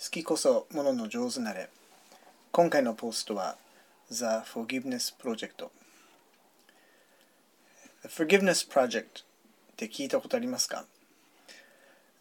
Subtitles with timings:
[0.00, 1.68] 好きこそものの上手なれ
[2.52, 3.56] 今回のポストは
[4.10, 5.68] The Forgiveness Project
[8.02, 9.06] The Forgiveness Project っ
[9.76, 10.84] て聞いたことありますか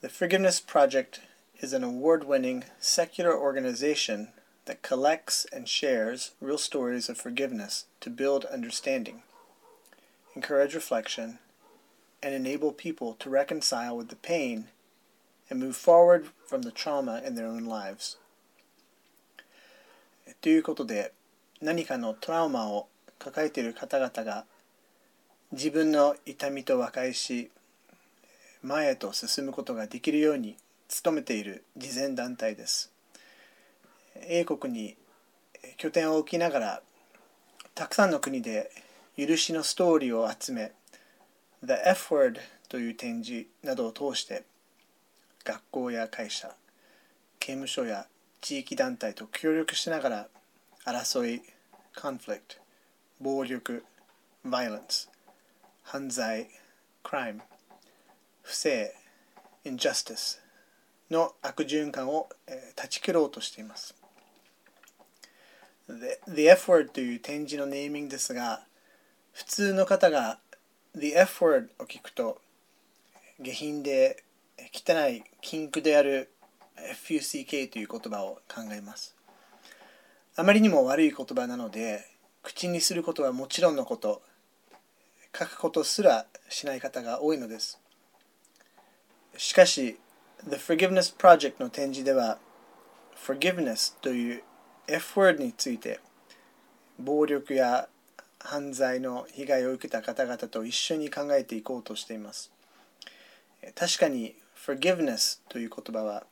[0.00, 1.20] The Forgiveness Project
[1.60, 4.28] is an award-winning secular organization
[4.66, 9.22] that collects and shares real stories of forgiveness to build understanding,
[10.34, 11.38] encourage reflection,
[12.22, 14.68] and enable people to reconcile with the pain
[15.51, 18.17] and move forward from the trauma in their own lives.
[20.39, 21.11] ということで
[21.61, 22.87] 何かのトラウマを
[23.19, 24.45] 抱えている方々が
[25.51, 27.51] 自分の痛みと和解し
[28.63, 30.55] 前へと進むことができるように
[31.03, 32.91] 努めている慈善団体です。
[34.15, 34.95] 英国に
[35.77, 36.81] 拠点を置きながら
[37.75, 38.71] たくさんの国で
[39.17, 40.71] 許しのストーリーを集め
[41.63, 42.39] The F Word
[42.69, 44.43] という展示などを通して
[45.43, 46.55] 学校や会社
[47.39, 48.07] 刑務所や
[48.39, 50.27] 地域団体と協力しながら
[50.85, 51.41] 争い
[51.95, 52.59] conflict
[53.19, 53.83] 暴力
[54.45, 55.09] violence
[55.83, 56.47] 犯罪
[57.03, 57.39] crime
[58.41, 58.93] 不正
[59.65, 60.39] injustice
[61.09, 62.29] の悪循環を、
[62.75, 63.93] 断ち切ろうとしています。
[65.87, 68.63] The, The F word という展示のネーミングですが
[69.33, 70.39] 普通の方が
[70.95, 72.39] The F word を聞くと
[73.39, 74.23] 下品で
[74.73, 76.31] 汚い禁句である
[77.07, 79.15] FUCK という言葉を考えます。
[80.35, 82.05] あまりにも悪い言葉なので
[82.43, 84.21] 口にすることはもちろんのこと
[85.37, 87.79] 書くことすらしない方が多いのです。
[89.37, 89.97] しかし
[90.47, 92.37] The Forgiveness Project の展示では
[93.15, 94.43] Forgiveness という
[94.87, 95.99] F word について
[96.99, 97.87] 暴力や
[98.39, 102.51] 犯罪の被害を受けた方々と一緒に考えていこうとしています。
[103.75, 106.23] 確かに Forgiveness という言葉は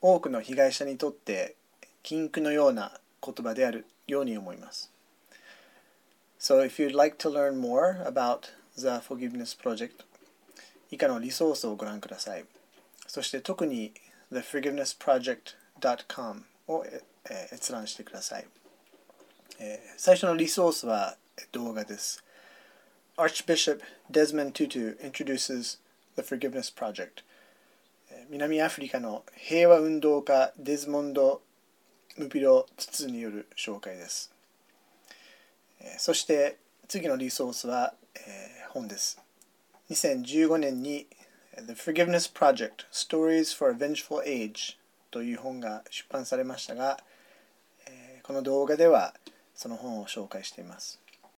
[0.00, 1.56] 多くの被害者にとって
[2.02, 2.92] 禁句のような
[3.22, 4.90] 言葉であるように思います。
[6.38, 10.04] So if you'd like to learn more about the Forgiveness Project
[10.90, 12.44] 以下のリソースをご覧ください。
[13.06, 13.92] そして特に
[14.32, 16.84] theforgivenessproject.com を
[17.52, 18.46] 閲覧してください。
[19.96, 21.16] 最初のリソースは
[21.52, 22.24] 動画です。
[23.16, 23.80] Archbishop
[24.10, 25.78] Desmond Tutu introduces
[26.16, 27.22] the Forgiveness Project
[28.28, 31.42] 南アフリカの平和運動家デズモンド・
[32.16, 34.32] ムピロ・ツツによる紹介です。
[35.98, 37.94] そして次のリソースは
[38.70, 39.20] 本です。
[39.90, 41.06] 2015年に
[41.66, 44.76] The Forgiveness Project Stories for a Vengeful Age
[45.10, 46.98] という本が出版されましたが、
[48.22, 49.14] この動画では
[49.54, 51.00] その本を紹介しています。